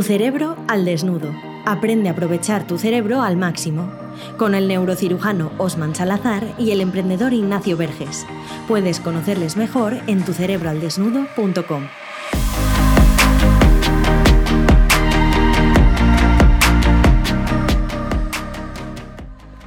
[0.00, 1.30] Tu cerebro al desnudo.
[1.66, 3.92] Aprende a aprovechar tu cerebro al máximo.
[4.38, 8.26] Con el neurocirujano Osman Salazar y el emprendedor Ignacio Verges.
[8.66, 11.82] Puedes conocerles mejor en tucerebroaldesnudo.com.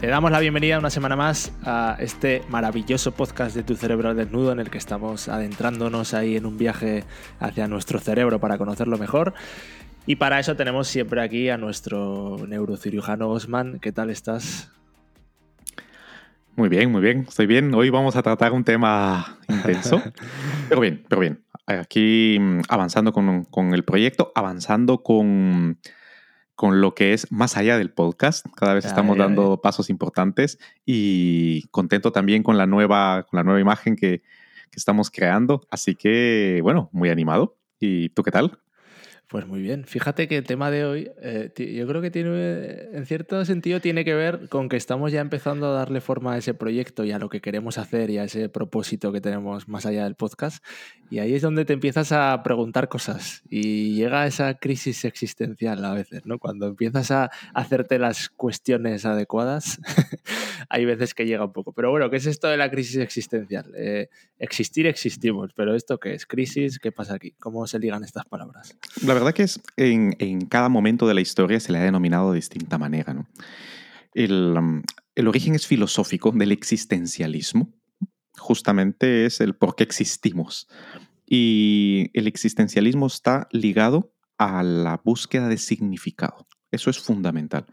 [0.03, 4.17] Te damos la bienvenida una semana más a este maravilloso podcast de Tu Cerebro al
[4.17, 7.05] Desnudo en el que estamos adentrándonos ahí en un viaje
[7.39, 9.33] hacia nuestro cerebro para conocerlo mejor.
[10.05, 13.79] Y para eso tenemos siempre aquí a nuestro neurocirujano Osman.
[13.79, 14.69] ¿Qué tal estás?
[16.57, 17.25] Muy bien, muy bien.
[17.27, 17.73] Estoy bien.
[17.73, 20.01] Hoy vamos a tratar un tema intenso.
[20.67, 21.45] pero bien, pero bien.
[21.65, 25.79] Aquí mm, avanzando con, con el proyecto, avanzando con
[26.55, 28.45] con lo que es más allá del podcast.
[28.55, 33.59] Cada vez estamos dando pasos importantes y contento también con la nueva, con la nueva
[33.59, 35.65] imagen que, que estamos creando.
[35.71, 37.57] Así que, bueno, muy animado.
[37.79, 38.59] ¿Y tú qué tal?
[39.33, 39.85] Pues muy bien.
[39.85, 44.05] Fíjate que el tema de hoy, eh, yo creo que tiene, en cierto sentido, tiene
[44.05, 47.17] que ver con que estamos ya empezando a darle forma a ese proyecto y a
[47.17, 50.63] lo que queremos hacer y a ese propósito que tenemos más allá del podcast.
[51.09, 55.95] Y ahí es donde te empiezas a preguntar cosas y llega esa crisis existencial a
[55.95, 56.37] veces, ¿no?
[56.37, 59.79] Cuando empiezas a hacerte las cuestiones adecuadas,
[60.69, 61.73] hay veces que llega un poco.
[61.73, 63.71] Pero bueno, ¿qué es esto de la crisis existencial?
[63.75, 66.27] Eh, existir existimos, pero ¿esto qué es?
[66.27, 66.77] ¿Crisis?
[66.77, 67.31] ¿Qué pasa aquí?
[67.39, 68.77] ¿Cómo se ligan estas palabras?
[69.03, 72.37] La verdad que es en, cada momento de la historia se le ha denominado de
[72.37, 73.13] distinta manera.
[73.13, 73.27] ¿no?
[74.13, 74.83] El, um,
[75.15, 77.73] el origen es filosófico del existencialismo.
[78.37, 80.67] Justamente es el por qué existimos.
[81.25, 86.47] Y el existencialismo está ligado a la búsqueda de significado.
[86.71, 87.65] Eso es fundamental.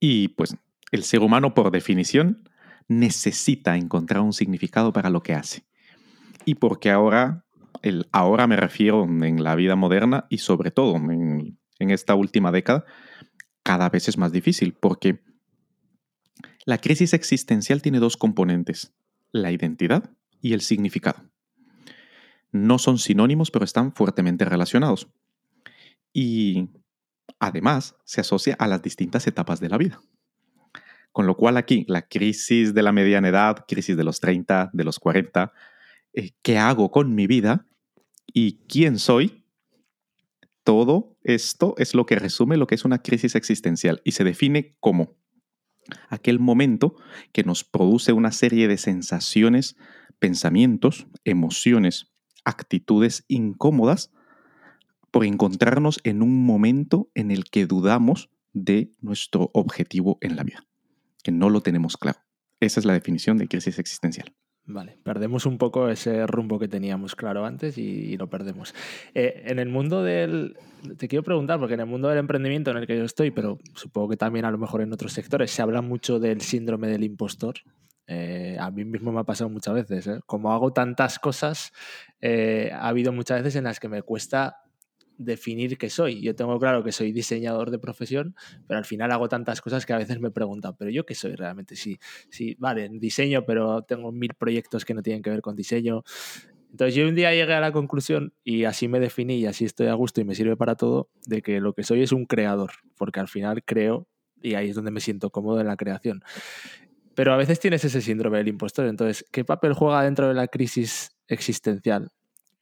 [0.00, 0.56] Y pues
[0.90, 2.48] el ser humano, por definición,
[2.88, 5.64] necesita encontrar un significado para lo que hace.
[6.44, 7.44] Y porque ahora
[7.82, 12.84] el ahora me refiero en la vida moderna y sobre todo en, esta última década,
[13.62, 15.20] cada vez es más difícil porque
[16.66, 18.92] la crisis existencial tiene dos componentes,
[19.32, 20.10] la identidad
[20.40, 21.22] y el significado.
[22.50, 25.08] No son sinónimos, pero están fuertemente relacionados.
[26.12, 26.68] Y
[27.38, 30.00] además se asocia a las distintas etapas de la vida.
[31.12, 34.84] Con lo cual aquí la crisis de la mediana edad, crisis de los 30, de
[34.84, 35.52] los 40,
[36.12, 37.66] eh, qué hago con mi vida
[38.32, 39.44] y quién soy,
[40.64, 44.76] todo esto es lo que resume lo que es una crisis existencial y se define
[44.80, 45.16] como
[46.08, 46.94] aquel momento
[47.32, 49.76] que nos produce una serie de sensaciones,
[50.18, 52.12] pensamientos, emociones,
[52.44, 54.12] actitudes incómodas
[55.10, 60.66] por encontrarnos en un momento en el que dudamos de nuestro objetivo en la vida,
[61.22, 62.20] que no lo tenemos claro.
[62.60, 64.34] Esa es la definición de crisis existencial.
[64.70, 68.74] Vale, perdemos un poco ese rumbo que teníamos claro antes y, lo perdemos.
[69.14, 70.58] Eh, en el mundo del...
[70.98, 73.58] Te quiero preguntar, porque en el mundo del emprendimiento en el que yo estoy, pero
[73.74, 77.02] supongo que también a lo mejor en otros sectores, se habla mucho del síndrome del
[77.02, 77.54] impostor.
[78.06, 80.06] Eh, a mí mismo me ha pasado muchas veces.
[80.06, 80.20] ¿eh?
[80.26, 81.72] Como hago tantas cosas,
[82.22, 84.67] ha habido muchas veces en las que me cuesta
[85.18, 86.22] definir qué soy.
[86.22, 88.34] Yo tengo claro que soy diseñador de profesión,
[88.66, 91.34] pero al final hago tantas cosas que a veces me preguntan, ¿pero yo qué soy
[91.34, 91.76] realmente?
[91.76, 91.98] Sí,
[92.30, 96.02] sí, vale, diseño, pero tengo mil proyectos que no tienen que ver con diseño.
[96.70, 99.88] Entonces yo un día llegué a la conclusión y así me definí y así estoy
[99.88, 102.72] a gusto y me sirve para todo, de que lo que soy es un creador,
[102.96, 104.06] porque al final creo
[104.40, 106.22] y ahí es donde me siento cómodo en la creación.
[107.14, 110.46] Pero a veces tienes ese síndrome del impostor, entonces, ¿qué papel juega dentro de la
[110.46, 112.12] crisis existencial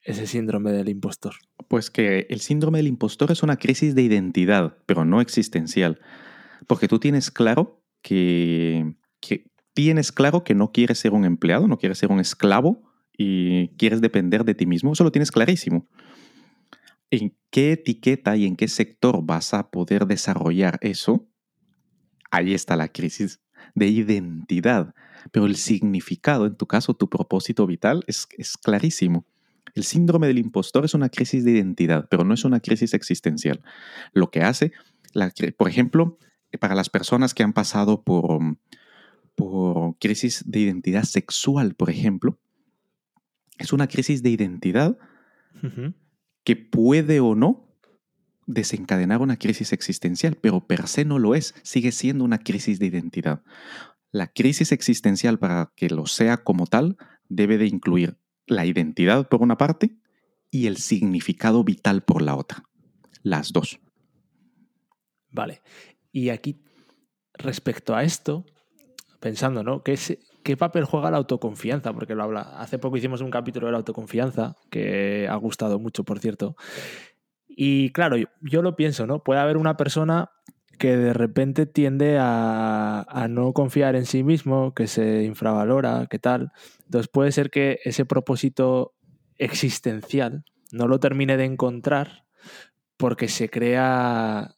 [0.06, 1.34] ese síndrome del impostor?
[1.68, 6.00] Pues que el síndrome del impostor es una crisis de identidad, pero no existencial.
[6.66, 8.94] Porque tú tienes claro que,
[9.74, 12.82] tienes claro que no quieres ser un empleado, no quieres ser un esclavo
[13.18, 14.92] y quieres depender de ti mismo.
[14.92, 15.88] Eso lo tienes clarísimo.
[17.10, 21.28] ¿En qué etiqueta y en qué sector vas a poder desarrollar eso?
[22.30, 23.40] Ahí está la crisis
[23.74, 24.94] de identidad.
[25.32, 29.25] Pero el significado, en tu caso, tu propósito vital, es, es clarísimo.
[29.76, 33.62] El síndrome del impostor es una crisis de identidad, pero no es una crisis existencial.
[34.14, 34.72] Lo que hace,
[35.58, 36.18] por ejemplo,
[36.58, 38.40] para las personas que han pasado por,
[39.34, 42.38] por crisis de identidad sexual, por ejemplo,
[43.58, 44.96] es una crisis de identidad
[46.42, 47.68] que puede o no
[48.46, 52.86] desencadenar una crisis existencial, pero per se no lo es, sigue siendo una crisis de
[52.86, 53.42] identidad.
[54.10, 56.96] La crisis existencial, para que lo sea como tal,
[57.28, 59.96] debe de incluir la identidad por una parte
[60.50, 62.64] y el significado vital por la otra.
[63.22, 63.80] Las dos.
[65.30, 65.62] Vale.
[66.12, 66.62] Y aquí,
[67.34, 68.46] respecto a esto,
[69.20, 69.82] pensando, ¿no?
[69.82, 69.98] ¿Qué,
[70.42, 71.92] ¿Qué papel juega la autoconfianza?
[71.92, 72.42] Porque lo habla.
[72.60, 76.56] Hace poco hicimos un capítulo de la autoconfianza, que ha gustado mucho, por cierto.
[77.48, 79.24] Y claro, yo lo pienso, ¿no?
[79.24, 80.30] Puede haber una persona
[80.78, 86.52] que de repente tiende a, no confiar en sí mismo, que se infravalora, que tal.
[86.84, 88.94] Entonces puede ser que ese propósito
[89.38, 92.24] existencial no lo termine de encontrar
[92.96, 94.54] porque se crea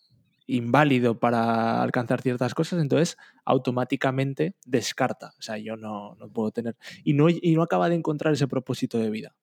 [0.46, 5.34] inválido para alcanzar ciertas cosas, entonces automáticamente descarta.
[5.38, 6.76] O sea, yo no, puedo tener.
[7.04, 9.34] Y no, y no acaba de encontrar ese propósito de vida.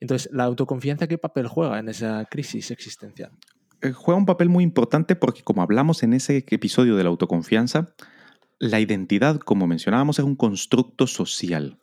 [0.00, 3.32] Entonces, ¿la autoconfianza qué papel juega en esa crisis existencial?
[3.82, 7.94] Eh, juega un papel muy importante porque, como hablamos en ese episodio de la autoconfianza,
[8.60, 11.82] la identidad, como mencionábamos, es un constructo social,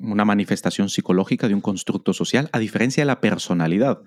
[0.00, 4.00] una manifestación psicológica de un constructo social, a diferencia de la personalidad,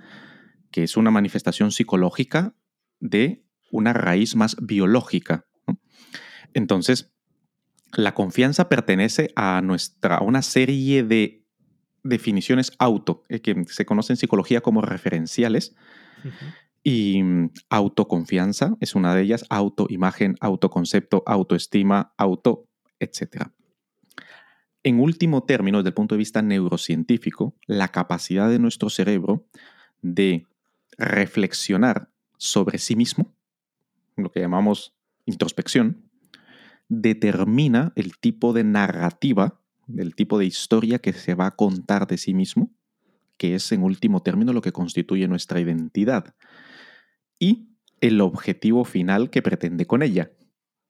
[0.71, 2.55] que es una manifestación psicológica
[2.99, 5.45] de una raíz más biológica.
[6.55, 7.13] Entonces,
[7.95, 11.45] la confianza pertenece a, nuestra, a una serie de
[12.03, 15.75] definiciones auto, eh, que se conocen en psicología como referenciales,
[16.83, 22.67] y mm, autoconfianza es una de ellas, autoimagen, autoconcepto, autoestima, auto,
[22.99, 23.47] etc.
[24.83, 29.47] En último término, desde el punto de vista neurocientífico, la capacidad de nuestro cerebro
[30.01, 30.45] de
[30.97, 33.33] reflexionar sobre sí mismo,
[34.17, 34.93] lo que llamamos
[35.25, 36.09] introspección,
[36.89, 39.61] determina el tipo de narrativa,
[39.97, 42.69] el tipo de historia que se va a contar de sí mismo,
[43.37, 46.35] que es en último término lo que constituye nuestra identidad
[47.43, 47.67] y
[47.99, 50.31] el objetivo final que pretende con ella,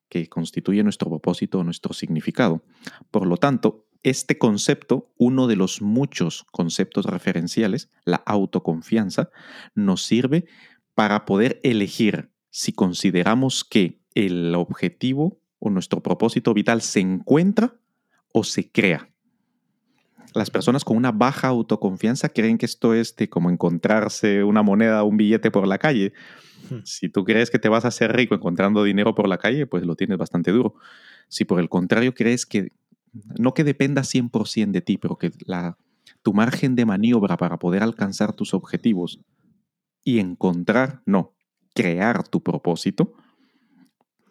[0.07, 2.63] que constituye nuestro propósito o nuestro significado.
[3.09, 9.31] Por lo tanto, este concepto, uno de los muchos conceptos referenciales, la autoconfianza,
[9.73, 10.45] nos sirve
[10.93, 17.79] para poder elegir si consideramos que el objetivo o nuestro propósito vital se encuentra
[18.31, 19.09] o se crea.
[20.33, 25.07] Las personas con una baja autoconfianza creen que esto es como encontrarse una moneda o
[25.07, 26.13] un billete por la calle.
[26.69, 26.79] Hmm.
[26.85, 29.83] Si tú crees que te vas a hacer rico encontrando dinero por la calle, pues
[29.83, 30.75] lo tienes bastante duro.
[31.27, 32.71] Si por el contrario crees que
[33.37, 35.77] no que dependa 100% de ti, pero que la,
[36.23, 39.19] tu margen de maniobra para poder alcanzar tus objetivos
[40.03, 41.35] y encontrar, no,
[41.75, 43.13] crear tu propósito,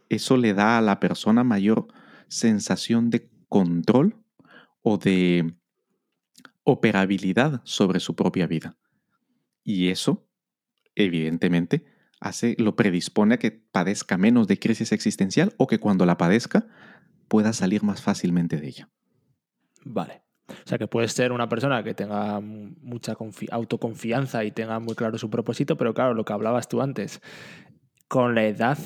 [0.08, 1.86] eso le da a la persona mayor
[2.28, 4.16] sensación de control
[4.82, 5.54] o de
[6.64, 8.76] operabilidad sobre su propia vida.
[9.64, 10.28] Y eso,
[10.94, 11.84] evidentemente,
[12.20, 16.66] hace, lo predispone a que padezca menos de crisis existencial o que cuando la padezca
[17.28, 18.90] pueda salir más fácilmente de ella.
[19.84, 20.22] Vale.
[20.48, 23.16] O sea que puede ser una persona que tenga mucha
[23.50, 27.20] autoconfianza y tenga muy claro su propósito, pero claro, lo que hablabas tú antes,
[28.08, 28.78] con la edad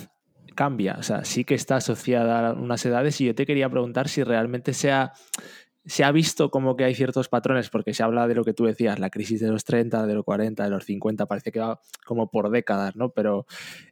[0.54, 0.96] cambia.
[0.98, 4.22] O sea, sí que está asociada a unas edades y yo te quería preguntar si
[4.22, 5.12] realmente sea
[5.86, 8.64] se ha visto como que hay ciertos patrones, porque se habla de lo que tú
[8.64, 11.80] decías, la crisis de los 30, de los 40, de los 50, parece que va
[12.04, 13.10] como por décadas, ¿no?
[13.10, 13.46] Pero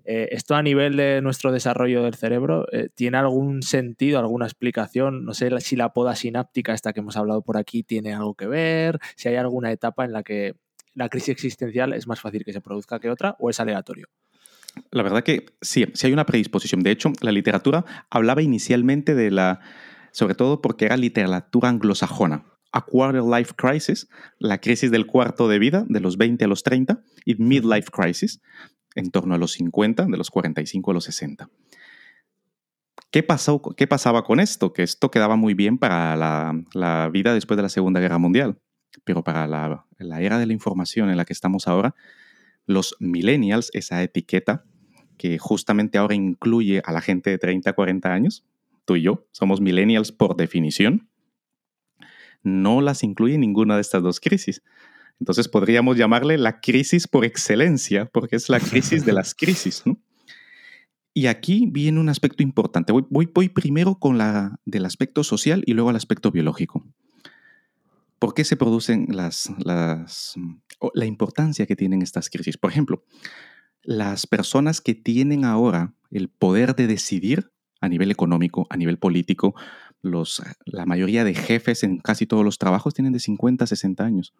[0.04, 5.24] eh, esto a nivel de nuestro desarrollo del cerebro, eh, ¿tiene algún sentido, alguna explicación?
[5.24, 8.48] No sé si la poda sináptica, esta que hemos hablado por aquí, tiene algo que
[8.48, 10.56] ver, si hay alguna etapa en la que
[10.94, 14.08] la crisis existencial es más fácil que se produzca que otra, o es aleatorio.
[14.90, 16.82] La verdad que sí, sí hay una predisposición.
[16.82, 19.60] De hecho, la literatura hablaba inicialmente de la
[20.14, 22.46] sobre todo porque era literatura anglosajona.
[22.70, 24.08] A Quarter Life Crisis,
[24.38, 28.40] la crisis del cuarto de vida, de los 20 a los 30, y Midlife Crisis,
[28.94, 31.50] en torno a los 50, de los 45 a los 60.
[33.10, 34.72] ¿Qué, pasó, ¿Qué pasaba con esto?
[34.72, 38.58] Que esto quedaba muy bien para la, vida después de la Segunda Guerra Mundial,
[39.04, 41.96] pero para la, la era de la información en la que estamos ahora,
[42.66, 44.64] los millennials, esa etiqueta
[45.18, 48.44] que justamente ahora incluye a la gente de 30 a 40 años,
[48.84, 51.08] tú y yo, somos millennials por definición,
[52.42, 54.62] no las incluye ninguna de estas dos crisis.
[55.18, 59.82] Entonces podríamos llamarle la crisis por excelencia, porque es la crisis de las crisis.
[61.14, 62.92] Y aquí viene un aspecto importante.
[62.92, 66.84] Voy, voy, primero con la del aspecto social y luego al aspecto biológico.
[68.18, 70.34] ¿Por qué se producen las, las,
[70.92, 72.58] la importancia que tienen estas crisis?
[72.58, 73.04] Por ejemplo,
[73.82, 77.52] las personas que tienen ahora el poder de decidir
[77.84, 79.54] a nivel económico, a nivel político.
[80.64, 84.34] La mayoría de jefes en casi todos los trabajos tienen de 50 a 60 años.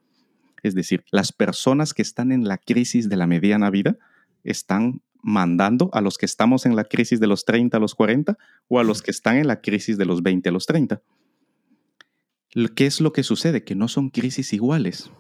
[0.63, 3.97] Es decir, las personas que están en la crisis de la mediana vida
[4.45, 8.37] están mandando a los que estamos en la crisis de los 30 a los 40
[8.69, 11.03] o a los que están en la crisis de los 20 a los 30.
[12.77, 13.65] ¿Qué es lo que sucede?
[13.65, 15.11] Que no son crisis iguales.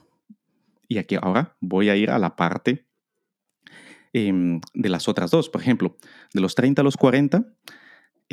[0.88, 2.86] Y aquí ahora voy a ir a la parte
[4.12, 5.48] em, de las otras dos.
[5.48, 5.96] Por ejemplo,
[6.32, 7.44] de los 30 a los 40,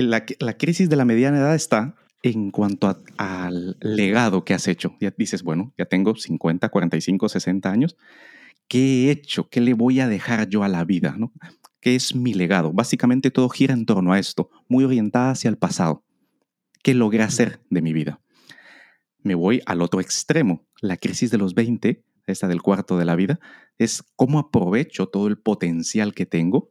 [0.02, 0.26] la,
[0.58, 4.96] crisis de la mediana edad está en cuanto al legado que has hecho.
[5.00, 7.98] Ya dices, bueno, ya tengo 50, 45, 60 años.
[8.72, 9.50] ¿qué he hecho?
[9.50, 11.16] ¿Qué le voy a dejar yo a la vida?
[11.18, 11.34] ¿no?
[11.82, 12.72] ¿Qué es mi legado?
[12.72, 16.06] Básicamente todo gira en torno a esto, muy orientada hacia el pasado.
[16.82, 18.22] ¿Qué logré hacer de mi vida?
[19.24, 23.18] Me voy al otro extremo, la crisis de los 20, esta del cuarto de la
[23.18, 23.42] vida,
[23.78, 26.70] es cómo aprovecho todo el potencial que tengo,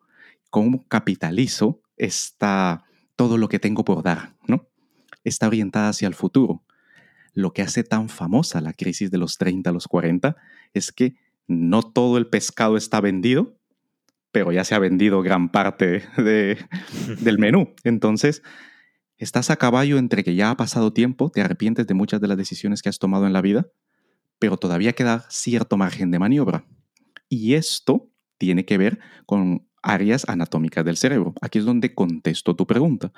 [0.49, 2.87] cómo capitalizo esta,
[3.21, 4.67] todo lo que tengo por dar, ¿no?
[5.25, 6.65] Está orientada hacia el futuro.
[7.35, 10.37] Lo que hace tan famosa la crisis de los 30 a los 40
[10.73, 13.59] es que no todo el pescado está vendido,
[14.33, 17.75] pero ya se ha vendido gran parte del menú.
[17.85, 18.43] Entonces,
[19.19, 22.39] estás a caballo entre que ya ha pasado tiempo, te arrepientes de muchas de las
[22.39, 23.67] decisiones que has tomado en la vida,
[24.39, 26.65] pero todavía queda cierto margen de maniobra.
[27.29, 31.35] Y esto tiene que ver con áreas anatómicas del cerebro.
[31.41, 33.13] Aquí es donde contesto tu pregunta.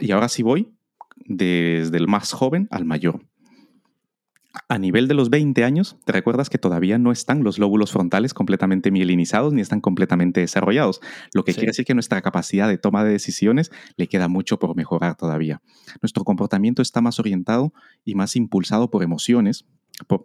[0.00, 0.74] y ahora sí voy
[1.16, 3.20] desde el más joven al mayor
[4.68, 8.34] a nivel de los 20 años, te recuerdas que todavía no están los lóbulos frontales
[8.34, 11.00] completamente mielinizados ni están completamente desarrollados,
[11.32, 14.76] lo que quiere decir que nuestra capacidad de toma de decisiones le queda mucho por
[14.76, 15.60] mejorar todavía.
[16.00, 17.72] Nuestro comportamiento está más orientado
[18.04, 19.66] y más impulsado por emociones,
[20.06, 20.24] por,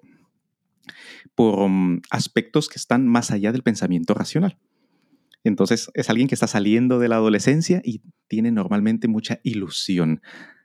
[1.34, 4.58] por um, aspectos que están más allá del pensamiento racional.
[5.44, 10.22] Entonces es alguien que está saliendo de la adolescencia y tiene normalmente mucha ilusión,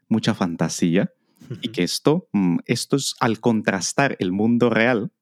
[0.08, 1.12] mucha fantasía
[1.60, 5.12] y que esto, mm, esto es al contrastar el mundo real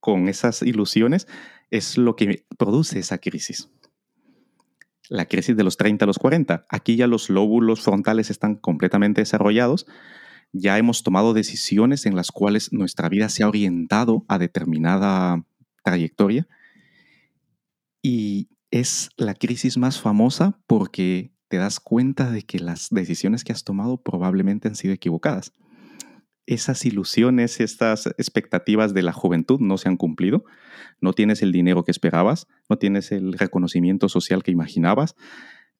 [0.00, 1.26] con esas ilusiones,
[1.70, 3.70] es lo que produce esa crisis.
[5.08, 6.66] La crisis de los 30 a los 40.
[6.68, 9.86] Aquí ya los lóbulos frontales están completamente desarrollados.
[10.52, 15.44] Ya hemos tomado decisiones en las cuales nuestra vida se ha orientado a determinada
[15.82, 16.46] trayectoria.
[18.02, 23.52] Y es la crisis más famosa porque te das cuenta de que las decisiones que
[23.52, 25.52] has tomado probablemente han sido equivocadas.
[26.46, 30.44] Esas ilusiones, estas expectativas de la juventud no se han cumplido.
[31.00, 35.14] No tienes el dinero que esperabas, no tienes el reconocimiento social que imaginabas.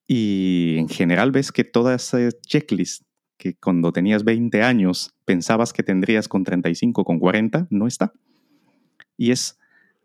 [0.07, 3.05] Y en general ves que toda esa checklist
[3.39, 8.13] que cuando tenías 20 años pensabas que tendrías con 35, con 40, no está.
[9.17, 9.59] Y es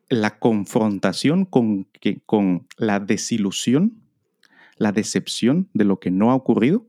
[0.10, 4.08] la confrontación con, que, con la desilusión
[4.78, 6.88] la decepción de lo que no ha ocurrido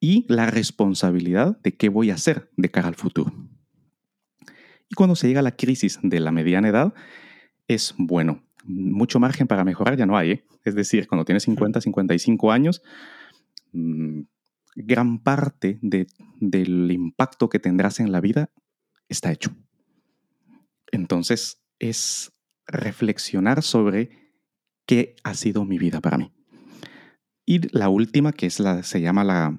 [0.00, 3.32] y la responsabilidad de qué voy a hacer de cara al futuro.
[4.88, 6.94] Y cuando se llega a la crisis de la mediana edad,
[7.66, 10.30] es bueno, mucho margen para mejorar ya no hay.
[10.30, 10.44] ¿eh?
[10.64, 12.82] Es decir, cuando tienes 50, 55 años,
[13.72, 14.20] mm,
[14.76, 18.50] gran parte del impacto que tendrás en la vida
[19.08, 19.50] está hecho.
[20.92, 22.32] Entonces, es
[22.68, 24.10] reflexionar sobre
[24.86, 26.32] qué ha sido mi vida para mí.
[27.44, 29.58] Y la última, que es la, se llama la,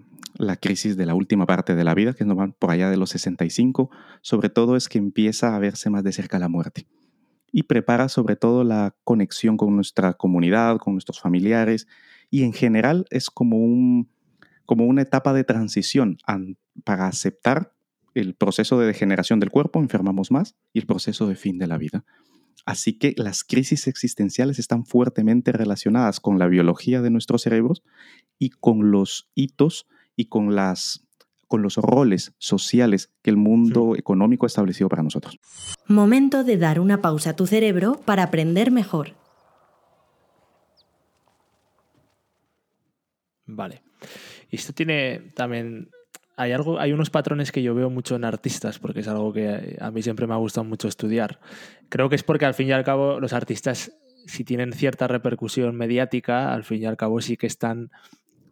[0.57, 3.09] crisis de la última parte de la vida, que es normal por allá de los
[3.09, 3.89] 65,
[4.21, 6.87] sobre todo es que empieza a verse más de cerca la muerte.
[7.51, 11.87] Y prepara sobre todo la conexión con nuestra comunidad, con nuestros familiares,
[12.29, 16.17] y en general es como una etapa de transición
[16.83, 17.73] para aceptar
[18.13, 21.77] el proceso de degeneración del cuerpo, enfermamos más, y el proceso de fin de la
[21.77, 22.05] vida.
[22.69, 27.81] Así que las crisis existenciales están fuertemente relacionadas con la biología de nuestros cerebros
[28.38, 31.03] y con los hitos y con, las,
[31.47, 35.39] con los roles sociales que el mundo económico ha establecido para nosotros.
[35.88, 39.15] Momento de dar una pausa a tu cerebro para aprender mejor.
[43.47, 43.81] Vale.
[44.51, 45.89] Y esto tiene también
[46.39, 49.75] hay, algo, hay unos patrones que yo veo mucho en artistas, porque es algo que
[49.77, 51.41] a mí siempre me ha gustado mucho estudiar.
[51.89, 53.91] Creo que es porque al fin y al cabo los artistas,
[54.25, 57.91] si tienen cierta repercusión mediática, al fin y al cabo sí que están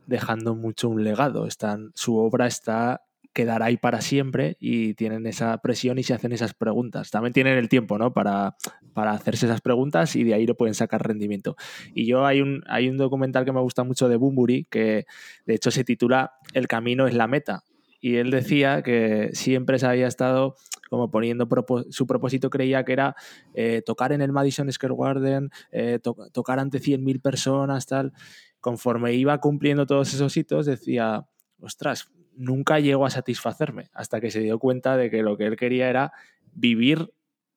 [0.06, 1.48] dejando mucho un legado.
[1.48, 6.34] Están, su obra está quedará ahí para siempre y tienen esa presión y se hacen
[6.34, 7.12] esas preguntas.
[7.12, 8.12] También tienen el tiempo, ¿no?
[8.12, 8.56] Para,
[8.94, 11.56] para hacerse esas preguntas y de ahí lo pueden sacar rendimiento.
[11.94, 15.06] Y yo hay un, hay un documental que me gusta mucho de Bumburi que
[15.46, 17.64] de hecho se titula El camino es la meta
[18.08, 20.56] y él decía que siempre se había estado
[20.90, 21.46] como poniendo
[21.90, 23.18] su propósito creía que era
[23.54, 26.00] eh, tocar en el Madison Square Garden, eh,
[26.32, 28.14] tocar ante 100.000 personas, tal.
[28.62, 31.26] Conforme iba cumpliendo todos esos hitos, decía,
[31.60, 35.58] ostras, nunca llegó a satisfacerme, hasta que se dio cuenta de que lo que él
[35.58, 36.14] quería era
[36.54, 37.12] vivir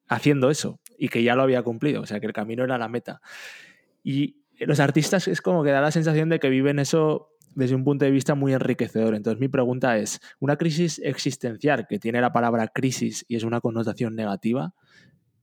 [0.09, 2.89] haciendo eso y que ya lo había cumplido, o sea, que el camino era la
[2.89, 3.21] meta.
[4.03, 7.85] Y los artistas es como que da la sensación de que viven eso desde un
[7.85, 9.15] punto de vista muy enriquecedor.
[9.15, 13.61] Entonces mi pregunta es, ¿una crisis existencial que tiene la palabra crisis y es una
[13.61, 14.75] connotación negativa,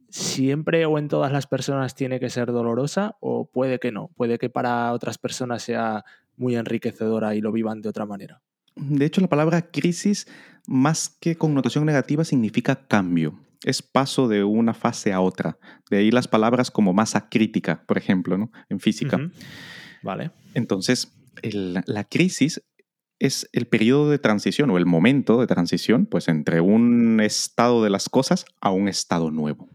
[0.09, 4.09] siempre o en todas las personas tiene que ser dolorosa o puede que no?
[4.15, 6.05] Puede que para otras personas sea
[6.37, 8.41] muy enriquecedora y lo vivan de otra manera.
[8.75, 10.27] De hecho, la palabra crisis,
[10.67, 13.39] más que connotación negativa, significa cambio.
[13.63, 15.57] es paso de una fase a otra.
[15.89, 18.51] De ahí las palabras como masa crítica, por ejemplo, ¿no?
[18.69, 19.19] en física.
[20.03, 20.29] Vale.
[20.53, 22.61] Entonces, la crisis
[23.19, 27.89] es el periodo de transición o el momento de transición, pues entre un estado de
[27.89, 29.69] las cosas a un estado nuevo.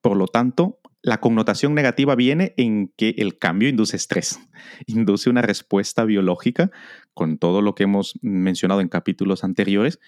[0.00, 4.40] Por lo tanto, la connotación negativa viene en que el cambio induce estrés,
[4.86, 6.70] induce una respuesta biológica
[7.12, 10.00] con todo lo que hemos mencionado en capítulos anteriores,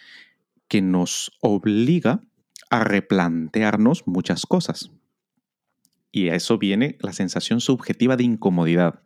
[0.68, 2.22] que nos obliga
[2.70, 4.90] a replantearnos muchas cosas.
[6.10, 9.02] Y a eso viene la sensación subjetiva de incomodidad.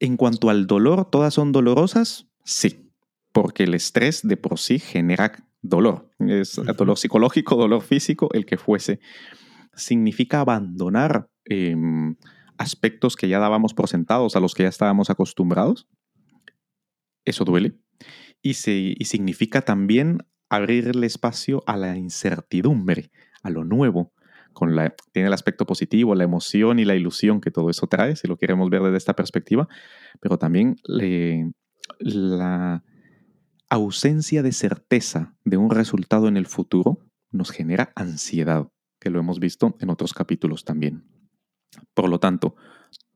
[0.00, 2.26] En cuanto al dolor, ¿todas son dolorosas?
[2.44, 2.90] Sí,
[3.32, 6.10] porque el estrés de por sí genera dolor.
[6.18, 8.98] Es dolor psicológico, dolor físico, el que fuese
[9.74, 12.16] significa abandonar em,
[12.58, 15.88] aspectos que ya dábamos por sentados, a los que ya estábamos acostumbrados.
[17.24, 17.78] Eso duele.
[18.42, 23.10] Y, y significa también abrirle espacio a la incertidumbre,
[23.42, 24.12] a lo nuevo.
[24.52, 28.16] Con la, tiene el aspecto positivo, la emoción y la ilusión que todo eso trae,
[28.16, 29.68] si lo queremos ver desde esta perspectiva,
[30.20, 30.76] pero también
[31.98, 32.82] la
[33.68, 36.98] ausencia de certeza de un resultado en el futuro
[37.30, 38.68] nos genera ansiedad
[39.00, 41.04] que lo hemos visto en otros capítulos también.
[41.94, 42.56] Por lo tanto,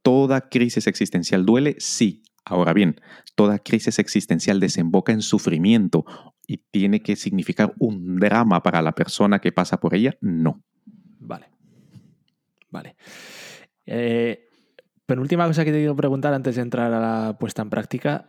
[0.03, 1.76] ¿toda crisis existencial duele?
[1.79, 2.23] Sí.
[2.47, 3.00] Ahora bien,
[3.37, 6.05] toda crisis existencial desemboca en sufrimiento
[6.47, 10.17] y tiene que significar un drama para la persona que pasa por ella.
[10.21, 10.62] No.
[12.75, 12.97] Vale.
[13.87, 14.49] Eh,
[15.07, 18.28] penúltima cosa que te quiero preguntar antes de entrar a la puesta en práctica.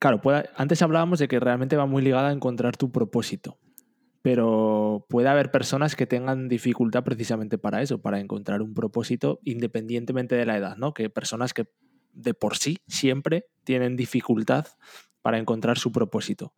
[0.00, 0.20] Claro,
[0.56, 3.58] antes hablábamos de que realmente va muy ligada a encontrar tu propósito
[4.22, 10.34] pero puede haber personas que tengan dificultad precisamente para eso, para encontrar un propósito independientemente
[10.34, 10.92] de la edad, ¿no?
[10.92, 11.66] Que personas que
[12.12, 14.66] de por sí siempre tienen dificultad
[15.22, 16.54] para encontrar su propósito.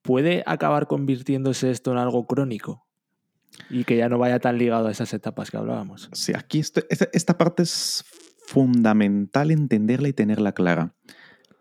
[0.00, 2.86] ¿Puede acabar convirtiéndose esto en algo crónico?
[3.70, 6.08] Y que ya no vaya tan ligado a esas etapas que hablábamos.
[6.12, 8.04] Sí, aquí este, esta parte es
[8.46, 10.94] fundamental entenderla y tenerla clara.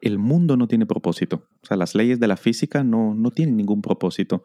[0.01, 1.47] El mundo no tiene propósito.
[1.62, 4.43] O sea, las leyes de la física no, no tienen ningún propósito.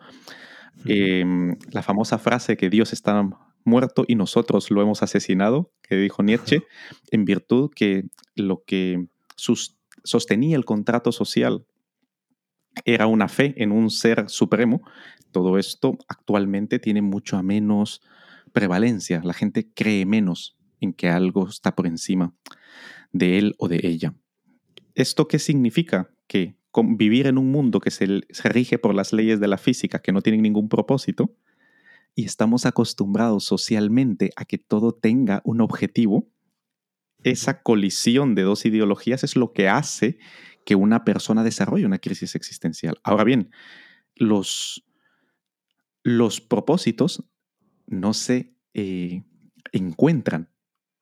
[0.85, 3.29] Em, la famosa frase que Dios está
[3.65, 6.63] muerto y nosotros lo hemos asesinado, que dijo Nietzsche,
[7.11, 8.05] en virtud que
[8.35, 9.07] lo que
[10.05, 11.67] sostenía el contrato social
[12.85, 14.83] era una fe en un ser supremo,
[15.33, 18.03] todo esto actualmente tiene mucho menos
[18.53, 19.21] prevalencia.
[19.25, 22.35] La gente cree menos en que algo está por encima
[23.13, 24.15] de él o de ella.
[24.95, 26.11] ¿Esto qué significa?
[26.27, 30.13] Que vivir en un mundo que se, rige por las leyes de la física, que
[30.13, 31.35] no tienen ningún propósito,
[32.15, 36.29] y estamos acostumbrados socialmente a que todo tenga un objetivo,
[37.23, 40.19] esa colisión de dos ideologías es lo que hace
[40.67, 42.99] que una persona desarrolle una crisis existencial.
[43.05, 43.51] Ahora bien,
[44.17, 44.85] los,
[46.03, 47.23] los propósitos
[47.87, 49.23] no se eh,
[49.73, 50.51] encuentran,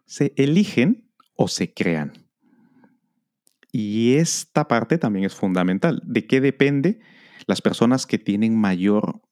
[0.04, 2.12] se eligen o se crean.
[3.72, 6.00] Y esta parte también es fundamental.
[6.04, 7.00] ¿De qué depende
[7.46, 9.22] las personas que tienen mayor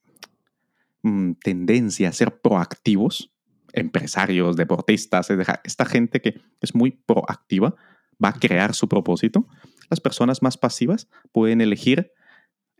[1.02, 3.34] mm, tendencia a ser proactivos?
[3.74, 5.28] Empresarios, deportistas,
[5.64, 7.76] esta gente que es muy proactiva
[8.22, 9.46] va a crear su propósito.
[9.92, 12.12] Las personas más pasivas pueden elegir,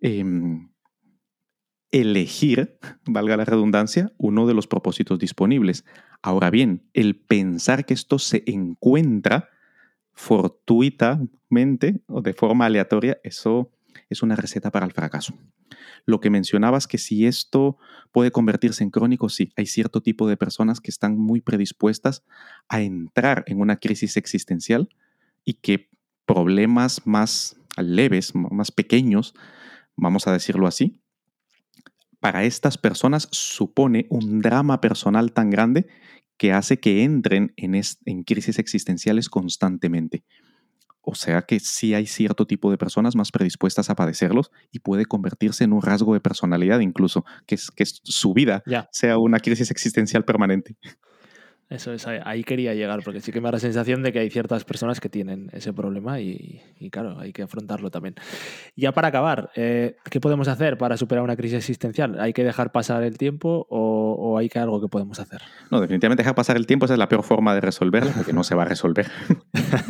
[0.01, 0.71] em,
[1.91, 5.85] elegir, valga la redundancia, uno de los propósitos disponibles.
[6.23, 9.51] Ahora bien, el pensar que esto se encuentra
[10.15, 13.71] fortuitamente o de forma aleatoria, eso
[14.09, 15.35] es una receta para el fracaso.
[16.07, 17.77] Lo que mencionabas que si esto
[18.11, 22.25] puede convertirse en crónico, sí, hay cierto tipo de personas que están muy predispuestas
[22.71, 24.89] a entrar en una crisis existencial
[25.45, 25.93] y que
[26.27, 29.35] problemas más leves, más pequeños,
[29.97, 31.01] vamos a decirlo así,
[32.21, 35.89] para estas personas supone un drama personal tan grande
[36.37, 40.25] que hace que entren en, en crisis existenciales constantemente.
[41.05, 45.05] O sea que sí hay cierto tipo de personas más predispuestas a padecerlos y puede
[45.05, 49.73] convertirse en un rasgo de personalidad incluso, que, es, que su vida sea una crisis
[49.73, 50.77] existencial permanente.
[51.73, 54.29] Eso es, ahí quería llegar, porque sí que me da la sensación de que hay
[54.29, 58.15] ciertas personas que tienen ese problema y, claro, hay que afrontarlo también.
[58.77, 62.21] Ya para acabar, eh, ¿qué podemos hacer para superar una crisis existencial?
[62.21, 65.41] ¿Hay que dejar pasar el tiempo o, hay que algo que podemos hacer?
[65.71, 68.45] No, definitivamente dejar pasar el tiempo esa es la peor forma de resolverla, porque no
[68.45, 69.07] se va a resolver.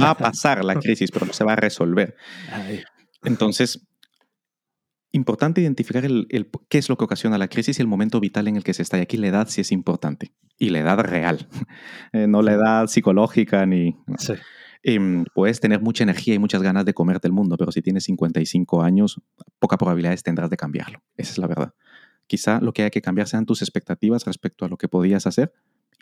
[0.00, 2.14] va a pasar la crisis, pero no se va a resolver.
[3.24, 3.88] Entonces,
[5.12, 6.26] importante identificar el,
[6.68, 8.82] qué es lo que ocasiona la crisis y el momento vital en el que se
[8.82, 8.98] está.
[8.98, 10.32] Y aquí la edad sí es importante.
[10.58, 11.46] Y la edad real,
[12.12, 13.96] eh, no la edad psicológica ni...
[14.84, 18.02] Em, puedes tener mucha energía y muchas ganas de comerte el mundo, pero si tienes
[18.04, 19.20] 55 años,
[19.60, 21.00] poca probabilidades tendrás de cambiarlo.
[21.16, 21.74] Esa es la verdad.
[22.26, 25.52] quizá lo que hay que cambiar sean tus expectativas respecto a lo que podías hacer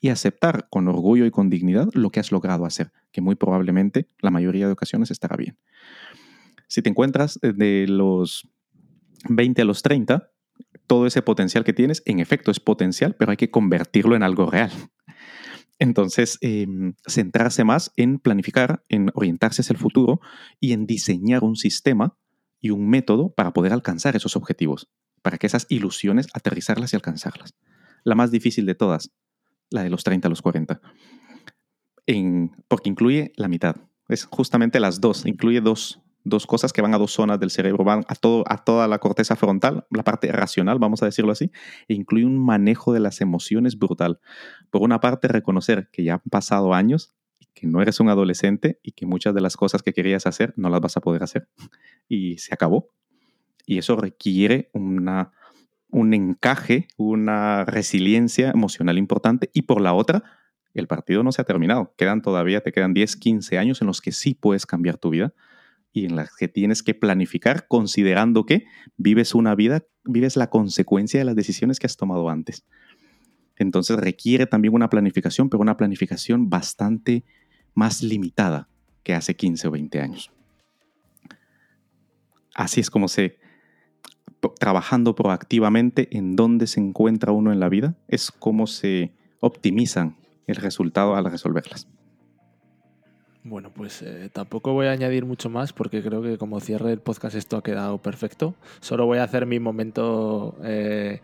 [0.00, 4.08] y aceptar con orgullo y con dignidad lo que has logrado hacer, que muy probablemente
[4.20, 5.58] la mayoría de ocasiones estará bien.
[6.68, 8.48] Si te encuentras de los
[9.28, 10.30] 20 a los 30,
[10.86, 14.50] todo ese potencial que tienes, en efecto es potencial, pero hay que convertirlo en algo
[14.50, 14.70] real.
[15.78, 20.20] Entonces, em, centrarse más en planificar, en orientarse hacia el futuro
[20.60, 22.18] y en diseñar un sistema
[22.60, 24.90] y un método para poder alcanzar esos objetivos,
[25.22, 27.54] para que esas ilusiones aterrizarlas y alcanzarlas.
[28.04, 29.10] La más difícil de todas,
[29.70, 30.82] la de los 30 a los 40,
[32.06, 33.76] en, porque incluye la mitad.
[34.08, 37.84] Es justamente las dos, incluye dos, dos cosas que van a dos zonas del cerebro,
[37.84, 41.50] van a, todo, a toda la corteza frontal, la parte racional, vamos a decirlo así,
[41.88, 44.20] e incluye un manejo de las emociones brutal.
[44.70, 47.14] Por una parte, reconocer que ya han pasado años,
[47.54, 50.70] que no eres un adolescente y que muchas de las cosas que querías hacer no
[50.70, 51.48] las vas a poder hacer.
[52.08, 52.90] Y se acabó.
[53.66, 55.32] Y eso requiere una
[55.92, 59.50] un encaje, una resiliencia emocional importante.
[59.52, 60.22] Y por la otra,
[60.74, 61.94] el partido no se ha terminado.
[61.96, 65.34] Quedan todavía, te quedan 10, 15 años en los que sí puedes cambiar tu vida
[65.92, 68.64] y en las que tienes que planificar considerando que
[68.96, 72.64] vives una vida, vives la consecuencia de las decisiones que has tomado antes.
[73.56, 77.24] Entonces requiere también una planificación, pero una planificación bastante
[77.74, 78.68] más limitada
[79.02, 80.32] que hace 15 o 20 años.
[82.54, 83.38] Así es como se
[84.58, 90.56] trabajando proactivamente en dónde se encuentra uno en la vida, es cómo se optimizan el
[90.56, 91.88] resultado al resolverlas.
[93.42, 97.00] Bueno, pues eh, tampoco voy a añadir mucho más porque creo que como cierre el
[97.00, 98.54] podcast esto ha quedado perfecto.
[98.80, 101.20] Solo voy a hacer mi momento eh,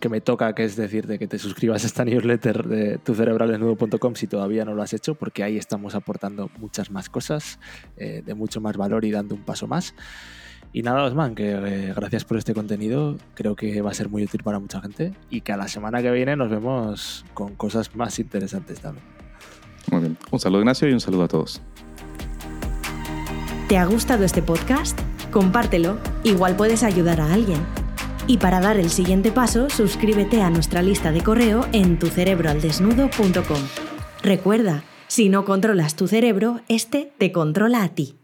[0.00, 4.26] que me toca, que es decirte que te suscribas a esta newsletter de tucerebralesnudo.com si
[4.26, 7.60] todavía no lo has hecho, porque ahí estamos aportando muchas más cosas
[7.96, 9.94] eh, de mucho más valor y dando un paso más.
[10.72, 13.16] Y nada, Osman, que eh, gracias por este contenido.
[13.34, 16.00] Creo que va a ser muy útil para mucha gente y que a la semana
[16.00, 19.19] que viene nos vemos con cosas más interesantes también.
[19.90, 20.16] Muy bien.
[20.30, 21.60] Un saludo, Ignacio, y un saludo a todos.
[23.68, 24.98] ¿Te ha gustado este podcast?
[25.30, 27.64] Compártelo, igual puedes ayudar a alguien.
[28.26, 33.60] Y para dar el siguiente paso, suscríbete a nuestra lista de correo en tucerebroaldesnudo.com.
[34.22, 38.19] Recuerda, si no controlas tu cerebro, este te controla a ti.